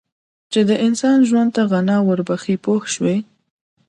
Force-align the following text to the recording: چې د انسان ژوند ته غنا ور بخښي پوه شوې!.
چې 0.51 0.59
د 0.69 0.71
انسان 0.85 1.17
ژوند 1.29 1.49
ته 1.55 1.61
غنا 1.71 1.97
ور 2.07 2.19
بخښي 2.27 2.55
پوه 2.63 2.83
شوې!. 2.93 3.17